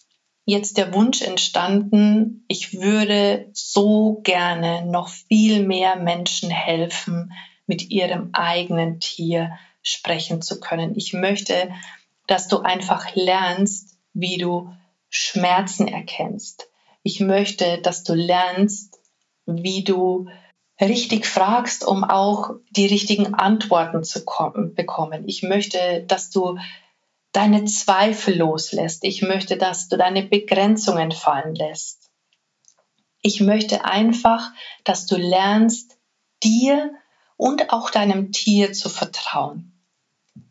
jetzt 0.50 0.76
der 0.76 0.92
Wunsch 0.92 1.22
entstanden, 1.22 2.44
ich 2.48 2.80
würde 2.80 3.48
so 3.52 4.20
gerne 4.24 4.84
noch 4.84 5.08
viel 5.08 5.64
mehr 5.64 5.96
Menschen 5.96 6.50
helfen, 6.50 7.32
mit 7.66 7.90
ihrem 7.90 8.30
eigenen 8.32 8.98
Tier 8.98 9.52
sprechen 9.82 10.42
zu 10.42 10.58
können. 10.58 10.96
Ich 10.96 11.12
möchte, 11.12 11.70
dass 12.26 12.48
du 12.48 12.58
einfach 12.58 13.14
lernst, 13.14 13.96
wie 14.12 14.38
du 14.38 14.72
Schmerzen 15.08 15.86
erkennst. 15.86 16.68
Ich 17.04 17.20
möchte, 17.20 17.78
dass 17.78 18.02
du 18.02 18.14
lernst, 18.14 18.98
wie 19.46 19.84
du 19.84 20.28
richtig 20.80 21.26
fragst, 21.26 21.86
um 21.86 22.02
auch 22.02 22.50
die 22.70 22.86
richtigen 22.86 23.34
Antworten 23.34 24.02
zu 24.02 24.24
bekommen. 24.74 25.28
Ich 25.28 25.42
möchte, 25.42 26.04
dass 26.08 26.30
du 26.30 26.58
deine 27.32 27.64
Zweifel 27.64 28.38
loslässt. 28.38 29.04
Ich 29.04 29.22
möchte, 29.22 29.56
dass 29.56 29.88
du 29.88 29.96
deine 29.96 30.22
Begrenzungen 30.22 31.12
fallen 31.12 31.54
lässt. 31.54 32.10
Ich 33.22 33.40
möchte 33.40 33.84
einfach, 33.84 34.50
dass 34.84 35.06
du 35.06 35.16
lernst, 35.16 35.98
dir 36.42 36.92
und 37.36 37.70
auch 37.70 37.90
deinem 37.90 38.32
Tier 38.32 38.72
zu 38.72 38.88
vertrauen. 38.88 39.72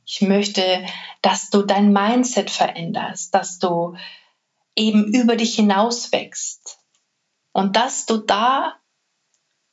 Ich 0.05 0.21
möchte, 0.21 0.85
dass 1.21 1.49
du 1.49 1.63
dein 1.63 1.91
Mindset 1.91 2.49
veränderst, 2.49 3.33
dass 3.33 3.59
du 3.59 3.95
eben 4.75 5.13
über 5.13 5.35
dich 5.35 5.55
hinaus 5.55 6.11
wächst 6.11 6.79
und 7.51 7.75
dass 7.75 8.05
du 8.05 8.17
da 8.17 8.75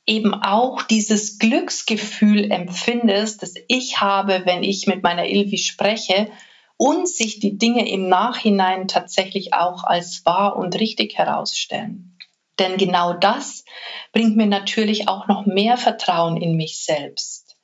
eben 0.05 0.33
auch 0.33 0.83
dieses 0.83 1.37
Glücksgefühl 1.37 2.51
empfindest, 2.51 3.43
das 3.43 3.55
ich 3.67 3.99
habe, 3.99 4.43
wenn 4.45 4.63
ich 4.63 4.87
mit 4.87 5.03
meiner 5.03 5.25
Ilvi 5.25 5.57
spreche 5.57 6.31
und 6.77 7.09
sich 7.09 7.39
die 7.39 7.57
Dinge 7.57 7.89
im 7.89 8.07
Nachhinein 8.07 8.87
tatsächlich 8.87 9.53
auch 9.53 9.83
als 9.83 10.25
wahr 10.25 10.55
und 10.55 10.79
richtig 10.79 11.17
herausstellen. 11.17 12.17
Denn 12.59 12.77
genau 12.77 13.13
das 13.13 13.65
bringt 14.13 14.35
mir 14.35 14.47
natürlich 14.47 15.07
auch 15.07 15.27
noch 15.27 15.45
mehr 15.45 15.77
Vertrauen 15.77 16.37
in 16.37 16.55
mich 16.55 16.83
selbst 16.83 17.57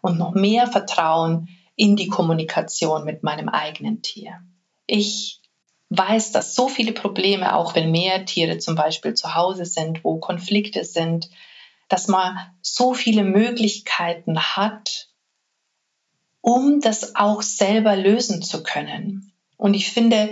und 0.00 0.18
noch 0.18 0.34
mehr 0.34 0.66
Vertrauen 0.66 1.48
in 1.76 1.96
die 1.96 2.08
Kommunikation 2.08 3.04
mit 3.04 3.22
meinem 3.22 3.48
eigenen 3.48 4.02
Tier. 4.02 4.40
Ich 4.86 5.40
weiß, 5.90 6.32
dass 6.32 6.54
so 6.54 6.68
viele 6.68 6.92
Probleme, 6.92 7.54
auch 7.54 7.74
wenn 7.74 7.90
mehr 7.90 8.24
Tiere 8.24 8.58
zum 8.58 8.74
Beispiel 8.74 9.14
zu 9.14 9.34
Hause 9.34 9.64
sind, 9.64 10.04
wo 10.04 10.18
Konflikte 10.18 10.84
sind, 10.84 11.30
dass 11.88 12.08
man 12.08 12.38
so 12.60 12.94
viele 12.94 13.24
Möglichkeiten 13.24 14.38
hat, 14.38 15.08
um 16.40 16.80
das 16.80 17.14
auch 17.14 17.42
selber 17.42 17.96
lösen 17.96 18.42
zu 18.42 18.62
können. 18.62 19.32
Und 19.56 19.74
ich 19.74 19.90
finde, 19.90 20.30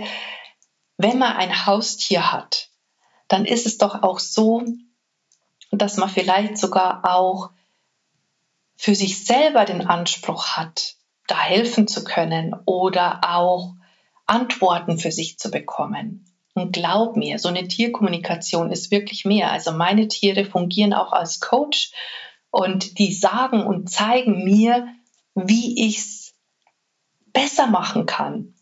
wenn 0.97 1.19
man 1.19 1.35
ein 1.35 1.65
Haustier 1.65 2.31
hat, 2.31 2.69
dann 3.27 3.45
ist 3.45 3.65
es 3.65 3.77
doch 3.77 4.03
auch 4.03 4.19
so, 4.19 4.63
dass 5.71 5.97
man 5.97 6.09
vielleicht 6.09 6.57
sogar 6.57 7.01
auch 7.03 7.51
für 8.77 8.95
sich 8.95 9.25
selber 9.25 9.65
den 9.65 9.85
Anspruch 9.85 10.49
hat, 10.49 10.95
da 11.27 11.37
helfen 11.39 11.87
zu 11.87 12.03
können 12.03 12.55
oder 12.65 13.21
auch 13.23 13.73
Antworten 14.25 14.97
für 14.97 15.11
sich 15.11 15.37
zu 15.37 15.51
bekommen. 15.51 16.25
Und 16.53 16.71
glaub 16.73 17.17
mir, 17.17 17.37
so 17.37 17.49
eine 17.49 17.67
Tierkommunikation 17.67 18.71
ist 18.71 18.89
wirklich 18.89 19.25
mehr. 19.25 19.51
Also 19.51 19.71
meine 19.71 20.07
Tiere 20.07 20.45
fungieren 20.45 20.93
auch 20.93 21.11
als 21.11 21.39
Coach 21.39 21.91
und 22.49 22.97
die 22.97 23.13
sagen 23.13 23.63
und 23.63 23.89
zeigen 23.89 24.43
mir, 24.43 24.87
wie 25.45 25.87
ich 25.87 25.97
es 25.97 26.33
besser 27.31 27.67
machen 27.67 28.05
kann. 28.05 28.55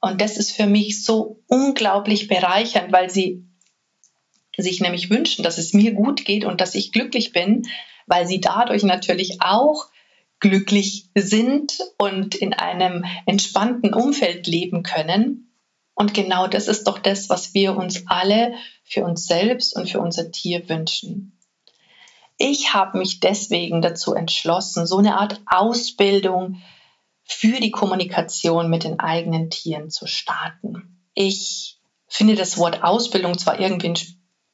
Und 0.00 0.20
das 0.20 0.36
ist 0.36 0.52
für 0.52 0.66
mich 0.66 1.02
so 1.02 1.42
unglaublich 1.46 2.28
bereichernd, 2.28 2.92
weil 2.92 3.10
sie 3.10 3.44
sich 4.56 4.80
nämlich 4.80 5.08
wünschen, 5.08 5.42
dass 5.42 5.58
es 5.58 5.72
mir 5.72 5.92
gut 5.92 6.24
geht 6.24 6.44
und 6.44 6.60
dass 6.60 6.74
ich 6.74 6.92
glücklich 6.92 7.32
bin, 7.32 7.66
weil 8.06 8.26
sie 8.26 8.40
dadurch 8.40 8.82
natürlich 8.82 9.40
auch 9.40 9.86
glücklich 10.40 11.08
sind 11.14 11.78
und 11.96 12.34
in 12.34 12.52
einem 12.52 13.04
entspannten 13.26 13.94
Umfeld 13.94 14.46
leben 14.46 14.82
können. 14.82 15.52
Und 15.94 16.14
genau 16.14 16.46
das 16.46 16.68
ist 16.68 16.86
doch 16.86 16.98
das, 16.98 17.28
was 17.28 17.54
wir 17.54 17.76
uns 17.76 18.04
alle 18.06 18.54
für 18.84 19.04
uns 19.04 19.26
selbst 19.26 19.74
und 19.74 19.90
für 19.90 20.00
unser 20.00 20.30
Tier 20.30 20.68
wünschen. 20.68 21.37
Ich 22.38 22.72
habe 22.72 22.98
mich 22.98 23.18
deswegen 23.18 23.82
dazu 23.82 24.14
entschlossen, 24.14 24.86
so 24.86 24.98
eine 24.98 25.18
Art 25.18 25.40
Ausbildung 25.46 26.62
für 27.24 27.60
die 27.60 27.72
Kommunikation 27.72 28.70
mit 28.70 28.84
den 28.84 29.00
eigenen 29.00 29.50
Tieren 29.50 29.90
zu 29.90 30.06
starten. 30.06 31.02
Ich 31.14 31.78
finde 32.06 32.36
das 32.36 32.56
Wort 32.56 32.84
Ausbildung 32.84 33.36
zwar 33.36 33.58
irgendwie 33.58 33.88
ein 33.88 33.98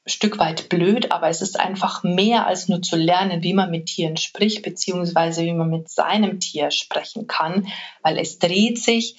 Stück 0.06 0.38
weit 0.38 0.70
blöd, 0.70 1.12
aber 1.12 1.28
es 1.28 1.42
ist 1.42 1.60
einfach 1.60 2.02
mehr 2.02 2.46
als 2.46 2.68
nur 2.68 2.82
zu 2.82 2.96
lernen, 2.96 3.42
wie 3.42 3.52
man 3.54 3.70
mit 3.70 3.86
Tieren 3.86 4.16
spricht, 4.16 4.62
beziehungsweise 4.62 5.42
wie 5.42 5.52
man 5.52 5.70
mit 5.70 5.88
seinem 5.88 6.40
Tier 6.40 6.70
sprechen 6.70 7.26
kann, 7.26 7.68
weil 8.02 8.18
es 8.18 8.38
dreht 8.38 8.78
sich 8.78 9.16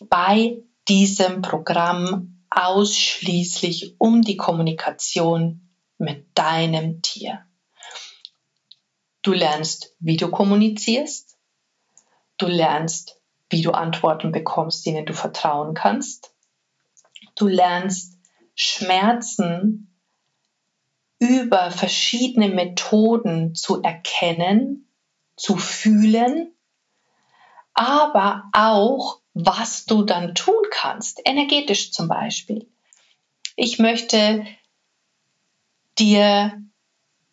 bei 0.00 0.58
diesem 0.88 1.42
Programm 1.42 2.44
ausschließlich 2.50 3.96
um 3.98 4.22
die 4.22 4.36
Kommunikation 4.36 5.68
mit 5.98 6.26
deinem 6.34 7.02
Tier. 7.02 7.46
Du 9.26 9.32
lernst, 9.32 9.92
wie 9.98 10.16
du 10.16 10.30
kommunizierst. 10.30 11.36
Du 12.38 12.46
lernst, 12.46 13.20
wie 13.50 13.60
du 13.60 13.72
Antworten 13.72 14.30
bekommst, 14.30 14.86
denen 14.86 15.04
du 15.04 15.14
vertrauen 15.14 15.74
kannst. 15.74 16.32
Du 17.34 17.48
lernst 17.48 18.20
Schmerzen 18.54 19.92
über 21.18 21.72
verschiedene 21.72 22.50
Methoden 22.50 23.56
zu 23.56 23.82
erkennen, 23.82 24.86
zu 25.34 25.56
fühlen, 25.56 26.54
aber 27.74 28.44
auch 28.52 29.22
was 29.34 29.86
du 29.86 30.04
dann 30.04 30.36
tun 30.36 30.62
kannst, 30.70 31.20
energetisch 31.24 31.90
zum 31.90 32.06
Beispiel. 32.06 32.70
Ich 33.56 33.80
möchte 33.80 34.46
dir 35.98 36.62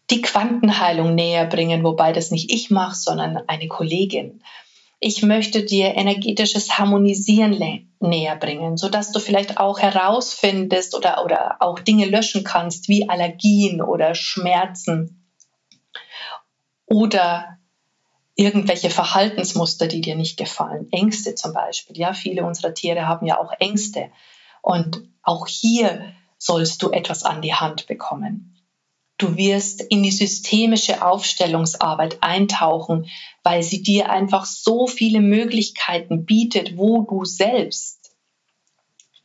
die 0.10 0.22
Quantenheilung 0.22 1.16
näher 1.16 1.46
bringen, 1.46 1.84
wobei 1.84 2.12
das 2.12 2.32
nicht 2.32 2.52
ich 2.52 2.70
mache, 2.70 2.96
sondern 2.96 3.38
eine 3.48 3.68
Kollegin. 3.68 4.42
ich 5.06 5.22
möchte 5.22 5.64
dir 5.66 5.96
energetisches 5.96 6.78
Harmonisieren 6.78 7.90
näher 8.00 8.38
bringen, 8.38 8.78
sodass 8.78 9.12
du 9.12 9.20
vielleicht 9.20 9.58
auch 9.58 9.80
herausfindest 9.80 10.96
oder, 10.96 11.26
oder 11.26 11.58
auch 11.60 11.80
Dinge 11.80 12.06
löschen 12.06 12.46
kannst, 12.46 12.88
wie 12.88 13.10
Allergien 13.10 13.82
oder 13.82 14.16
Schmerzen 14.16 15.26
oder 16.86 17.58
irgendwelche 18.36 18.90
Verhaltensmuster, 18.90 19.88
die 19.88 20.00
dir 20.00 20.16
nicht 20.16 20.38
gefallen. 20.38 20.88
Ängste 20.92 21.36
zum 21.36 21.54
Beispiel. 21.54 21.98
Ja, 21.98 22.14
viele 22.14 22.46
unserer 22.46 22.74
Tiere 22.74 23.06
haben 23.06 23.26
ja 23.26 23.40
auch 23.40 23.52
Ängste. 23.60 24.10
Und 24.62 25.02
auch 25.22 25.48
hier 25.48 26.14
sollst 26.38 26.82
du 26.82 26.92
etwas 26.92 27.24
an 27.24 27.42
die 27.42 27.54
Hand 27.54 27.88
bekommen. 27.88 28.53
Du 29.24 29.38
wirst 29.38 29.80
in 29.80 30.04
die 30.04 30.12
systemische 30.12 31.02
Aufstellungsarbeit 31.02 32.18
eintauchen, 32.20 33.10
weil 33.42 33.64
sie 33.64 33.82
dir 33.82 34.10
einfach 34.10 34.44
so 34.44 34.86
viele 34.86 35.22
Möglichkeiten 35.22 36.26
bietet, 36.26 36.76
wo 36.76 37.04
du 37.04 37.24
selbst 37.24 38.12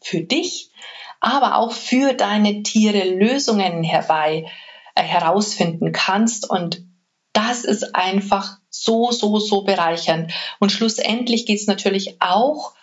für 0.01 0.21
dich, 0.21 0.71
aber 1.19 1.57
auch 1.57 1.73
für 1.73 2.13
deine 2.13 2.63
Tiere 2.63 3.03
Lösungen 3.09 3.83
herbei 3.83 4.47
äh, 4.95 5.03
herausfinden 5.03 5.91
kannst 5.91 6.49
und 6.49 6.85
das 7.33 7.65
ist 7.65 7.97
einfach 7.97 8.59
so, 8.71 9.11
so, 9.11 9.41
so 9.41 9.63
bereichernd. 9.63 10.33
Und 10.61 10.71
schlussendlich 10.71 11.45
geht 11.45 11.59
es 11.59 11.67
natürlich 11.67 12.23
auch 12.23 12.75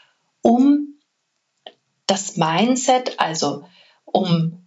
um 0.42 1.00
das 2.08 2.36
Mindset, 2.36 3.22
also 3.22 3.64
um 4.04 4.65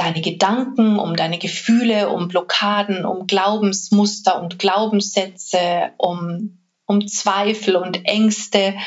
deine 0.00 0.22
Gedanken, 0.22 0.98
um 0.98 1.14
deine 1.14 1.38
Gefühle, 1.38 2.08
um 2.08 2.28
Blockaden, 2.28 3.04
um 3.04 3.26
Glaubensmuster 3.26 4.40
und 4.40 4.58
Glaubenssätze, 4.58 5.92
um, 5.98 6.58
um 6.86 7.06
Zweifel 7.06 7.76
und 7.76 8.06
Ängste, 8.06 8.78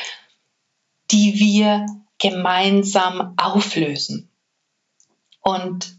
die 1.12 1.38
wir 1.38 1.86
gemeinsam 2.18 3.34
auflösen. 3.36 4.28
Und 5.40 5.94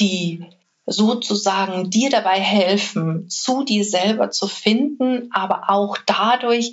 die 0.00 0.46
sozusagen 0.86 1.90
dir 1.90 2.08
dabei 2.08 2.40
helfen, 2.40 3.28
zu 3.28 3.62
dir 3.62 3.84
selber 3.84 4.30
zu 4.30 4.46
finden, 4.46 5.28
aber 5.32 5.68
auch 5.68 5.98
dadurch 6.06 6.72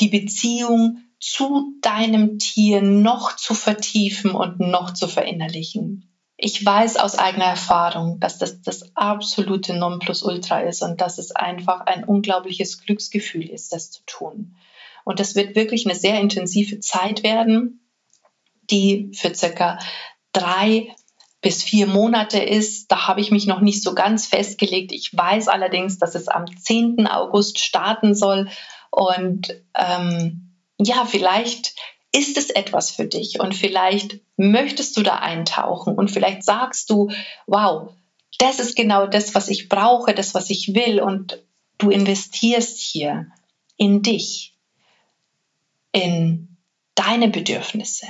die 0.00 0.08
Beziehung 0.08 0.98
zu 1.20 1.74
deinem 1.80 2.40
Tier 2.40 2.82
noch 2.82 3.36
zu 3.36 3.54
vertiefen 3.54 4.32
und 4.32 4.58
noch 4.58 4.94
zu 4.94 5.06
verinnerlichen 5.06 6.10
ich 6.42 6.64
weiß 6.64 6.96
aus 6.96 7.18
eigener 7.18 7.44
Erfahrung, 7.44 8.18
dass 8.18 8.38
das 8.38 8.62
das 8.62 8.96
absolute 8.96 9.74
Nonplusultra 9.74 10.60
ist 10.60 10.82
und 10.82 11.00
dass 11.00 11.18
es 11.18 11.32
einfach 11.32 11.82
ein 11.82 12.04
unglaubliches 12.04 12.82
Glücksgefühl 12.82 13.48
ist, 13.48 13.74
das 13.74 13.90
zu 13.90 14.00
tun. 14.06 14.56
Und 15.04 15.20
das 15.20 15.34
wird 15.34 15.54
wirklich 15.54 15.84
eine 15.84 15.94
sehr 15.94 16.18
intensive 16.18 16.80
Zeit 16.80 17.22
werden, 17.22 17.86
die 18.70 19.10
für 19.12 19.34
circa 19.34 19.78
drei 20.32 20.94
bis 21.42 21.62
vier 21.62 21.86
Monate 21.86 22.38
ist. 22.38 22.90
Da 22.90 23.06
habe 23.06 23.20
ich 23.20 23.30
mich 23.30 23.46
noch 23.46 23.60
nicht 23.60 23.82
so 23.82 23.94
ganz 23.94 24.26
festgelegt. 24.26 24.92
Ich 24.92 25.14
weiß 25.14 25.48
allerdings, 25.48 25.98
dass 25.98 26.14
es 26.14 26.28
am 26.28 26.46
10. 26.46 27.06
August 27.06 27.58
starten 27.58 28.14
soll. 28.14 28.48
Und 28.90 29.62
ähm, 29.74 30.54
ja, 30.78 31.04
vielleicht 31.04 31.74
ist 32.12 32.36
es 32.36 32.50
etwas 32.50 32.90
für 32.90 33.06
dich? 33.06 33.40
Und 33.40 33.54
vielleicht 33.54 34.20
möchtest 34.36 34.96
du 34.96 35.02
da 35.02 35.16
eintauchen 35.16 35.96
und 35.96 36.10
vielleicht 36.10 36.44
sagst 36.44 36.90
du, 36.90 37.10
wow, 37.46 37.92
das 38.38 38.58
ist 38.58 38.76
genau 38.76 39.06
das, 39.06 39.34
was 39.34 39.48
ich 39.48 39.68
brauche, 39.68 40.14
das, 40.14 40.34
was 40.34 40.50
ich 40.50 40.74
will. 40.74 41.00
Und 41.00 41.42
du 41.78 41.90
investierst 41.90 42.80
hier 42.80 43.26
in 43.76 44.02
dich, 44.02 44.54
in 45.92 46.56
deine 46.94 47.28
Bedürfnisse. 47.28 48.06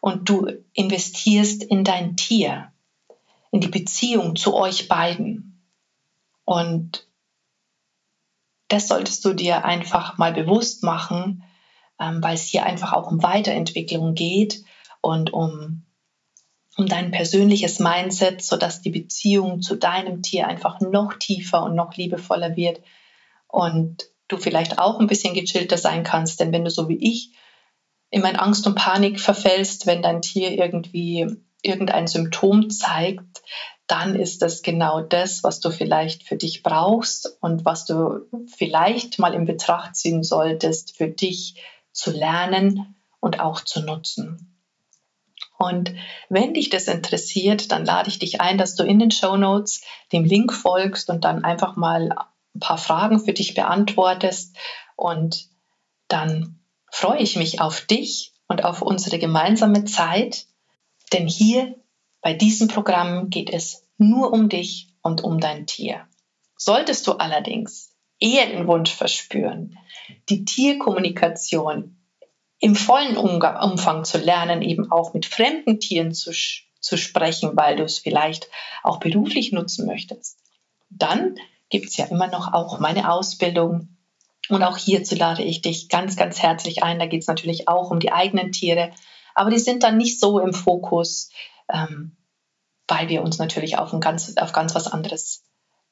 Und 0.00 0.28
du 0.28 0.48
investierst 0.72 1.62
in 1.62 1.84
dein 1.84 2.16
Tier, 2.16 2.72
in 3.52 3.60
die 3.60 3.68
Beziehung 3.68 4.34
zu 4.34 4.54
euch 4.54 4.88
beiden. 4.88 5.60
Und 6.44 7.06
das 8.68 8.88
solltest 8.88 9.24
du 9.24 9.34
dir 9.34 9.64
einfach 9.64 10.18
mal 10.18 10.32
bewusst 10.32 10.82
machen, 10.82 11.44
weil 12.20 12.34
es 12.34 12.48
hier 12.48 12.64
einfach 12.64 12.92
auch 12.92 13.10
um 13.10 13.22
Weiterentwicklung 13.22 14.14
geht 14.14 14.64
und 15.00 15.32
um, 15.32 15.84
um 16.76 16.86
dein 16.86 17.10
persönliches 17.10 17.78
Mindset, 17.78 18.42
sodass 18.42 18.82
die 18.82 18.90
Beziehung 18.90 19.62
zu 19.62 19.76
deinem 19.76 20.22
Tier 20.22 20.46
einfach 20.48 20.80
noch 20.80 21.14
tiefer 21.14 21.62
und 21.62 21.74
noch 21.74 21.96
liebevoller 21.96 22.56
wird 22.56 22.80
und 23.48 24.04
du 24.28 24.38
vielleicht 24.38 24.78
auch 24.78 24.98
ein 24.98 25.06
bisschen 25.06 25.34
gechillter 25.34 25.78
sein 25.78 26.02
kannst, 26.02 26.40
denn 26.40 26.52
wenn 26.52 26.64
du 26.64 26.70
so 26.70 26.88
wie 26.88 26.98
ich 26.98 27.32
in 28.10 28.22
mein 28.22 28.36
Angst 28.36 28.66
und 28.66 28.74
Panik 28.74 29.20
verfällst, 29.20 29.86
wenn 29.86 30.02
dein 30.02 30.22
Tier 30.22 30.52
irgendwie 30.52 31.36
irgendein 31.62 32.06
Symptom 32.06 32.70
zeigt, 32.70 33.42
dann 33.86 34.14
ist 34.14 34.42
das 34.42 34.62
genau 34.62 35.00
das, 35.00 35.44
was 35.44 35.60
du 35.60 35.70
vielleicht 35.70 36.22
für 36.22 36.36
dich 36.36 36.62
brauchst 36.62 37.36
und 37.40 37.64
was 37.64 37.84
du 37.84 38.26
vielleicht 38.46 39.18
mal 39.18 39.34
in 39.34 39.44
Betracht 39.44 39.96
ziehen 39.96 40.22
solltest, 40.22 40.96
für 40.96 41.08
dich 41.08 41.56
zu 41.92 42.10
lernen 42.10 42.96
und 43.20 43.40
auch 43.40 43.60
zu 43.60 43.82
nutzen. 43.82 44.52
Und 45.58 45.94
wenn 46.28 46.54
dich 46.54 46.70
das 46.70 46.88
interessiert, 46.88 47.70
dann 47.70 47.84
lade 47.84 48.08
ich 48.08 48.18
dich 48.18 48.40
ein, 48.40 48.58
dass 48.58 48.74
du 48.74 48.82
in 48.82 48.98
den 48.98 49.12
Show 49.12 49.36
Notes 49.36 49.82
dem 50.12 50.24
Link 50.24 50.52
folgst 50.52 51.08
und 51.08 51.24
dann 51.24 51.44
einfach 51.44 51.76
mal 51.76 52.10
ein 52.54 52.60
paar 52.60 52.78
Fragen 52.78 53.20
für 53.20 53.32
dich 53.32 53.54
beantwortest. 53.54 54.56
Und 54.96 55.46
dann 56.08 56.58
freue 56.90 57.20
ich 57.20 57.36
mich 57.36 57.60
auf 57.60 57.82
dich 57.82 58.32
und 58.48 58.64
auf 58.64 58.82
unsere 58.82 59.18
gemeinsame 59.18 59.84
Zeit, 59.84 60.46
denn 61.12 61.28
hier 61.28 61.76
bei 62.22 62.34
diesem 62.34 62.68
Programm 62.68 63.30
geht 63.30 63.50
es 63.50 63.86
nur 63.98 64.32
um 64.32 64.48
dich 64.48 64.88
und 65.00 65.22
um 65.22 65.40
dein 65.40 65.66
Tier. 65.66 66.08
Solltest 66.56 67.06
du 67.06 67.12
allerdings 67.12 67.91
eher 68.22 68.46
den 68.46 68.68
Wunsch 68.68 68.92
verspüren, 68.92 69.78
die 70.28 70.44
Tierkommunikation 70.44 71.96
im 72.60 72.76
vollen 72.76 73.16
Umfang 73.16 74.04
zu 74.04 74.18
lernen, 74.18 74.62
eben 74.62 74.92
auch 74.92 75.12
mit 75.14 75.26
fremden 75.26 75.80
Tieren 75.80 76.14
zu, 76.14 76.30
zu 76.78 76.96
sprechen, 76.96 77.56
weil 77.56 77.76
du 77.76 77.82
es 77.82 77.98
vielleicht 77.98 78.48
auch 78.84 79.00
beruflich 79.00 79.50
nutzen 79.50 79.86
möchtest, 79.86 80.38
dann 80.88 81.34
gibt 81.68 81.88
es 81.88 81.96
ja 81.96 82.04
immer 82.04 82.28
noch 82.28 82.52
auch 82.52 82.78
meine 82.78 83.10
Ausbildung. 83.10 83.96
Und 84.48 84.62
auch 84.62 84.76
hierzu 84.76 85.16
lade 85.16 85.42
ich 85.42 85.62
dich 85.62 85.88
ganz, 85.88 86.16
ganz 86.16 86.40
herzlich 86.40 86.84
ein. 86.84 87.00
Da 87.00 87.06
geht 87.06 87.22
es 87.22 87.28
natürlich 87.28 87.66
auch 87.66 87.90
um 87.90 87.98
die 87.98 88.12
eigenen 88.12 88.52
Tiere, 88.52 88.92
aber 89.34 89.50
die 89.50 89.58
sind 89.58 89.82
dann 89.82 89.96
nicht 89.96 90.20
so 90.20 90.38
im 90.38 90.52
Fokus, 90.52 91.30
ähm, 91.72 92.16
weil 92.86 93.08
wir 93.08 93.22
uns 93.22 93.38
natürlich 93.38 93.78
auf, 93.78 93.92
ein 93.92 94.00
ganz, 94.00 94.36
auf 94.36 94.52
ganz 94.52 94.74
was 94.74 94.86
anderes 94.86 95.42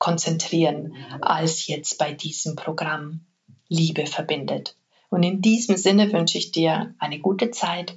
konzentrieren 0.00 0.96
als 1.20 1.68
jetzt 1.68 1.98
bei 1.98 2.12
diesem 2.12 2.56
Programm 2.56 3.20
Liebe 3.68 4.06
verbindet. 4.06 4.74
Und 5.10 5.22
in 5.22 5.42
diesem 5.42 5.76
Sinne 5.76 6.12
wünsche 6.12 6.38
ich 6.38 6.50
dir 6.50 6.94
eine 6.98 7.20
gute 7.20 7.52
Zeit 7.52 7.96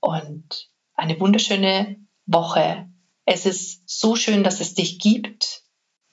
und 0.00 0.68
eine 0.94 1.18
wunderschöne 1.18 1.96
Woche. 2.26 2.88
Es 3.24 3.46
ist 3.46 3.82
so 3.88 4.14
schön, 4.16 4.44
dass 4.44 4.60
es 4.60 4.74
dich 4.74 5.00
gibt 5.00 5.62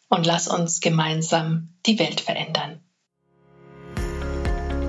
und 0.09 0.25
lass 0.25 0.47
uns 0.47 0.79
gemeinsam 0.79 1.75
die 1.85 1.99
Welt 1.99 2.21
verändern. 2.21 2.79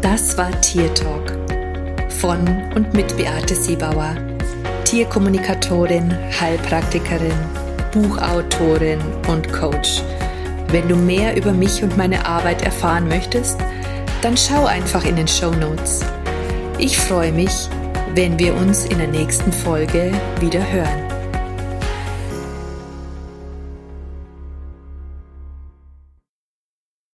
Das 0.02 0.38
war 0.38 0.58
Tier 0.60 0.94
Talk 0.94 1.32
von 2.12 2.72
und 2.74 2.94
mit 2.94 3.16
Beate 3.16 3.56
Siebauer, 3.56 4.16
Tierkommunikatorin, 4.84 6.12
Heilpraktikerin 6.40 7.65
Buchautorin 7.96 9.00
und 9.26 9.50
Coach. 9.52 10.02
Wenn 10.68 10.86
du 10.86 10.96
mehr 10.96 11.34
über 11.34 11.52
mich 11.52 11.82
und 11.82 11.96
meine 11.96 12.26
Arbeit 12.26 12.60
erfahren 12.60 13.08
möchtest, 13.08 13.58
dann 14.20 14.36
schau 14.36 14.66
einfach 14.66 15.04
in 15.06 15.16
den 15.16 15.28
Show 15.28 15.50
Notes. 15.50 16.04
Ich 16.78 16.98
freue 16.98 17.32
mich, 17.32 17.68
wenn 18.14 18.38
wir 18.38 18.54
uns 18.54 18.84
in 18.84 18.98
der 18.98 19.08
nächsten 19.08 19.50
Folge 19.50 20.12
wieder 20.40 20.60
hören. 20.70 21.05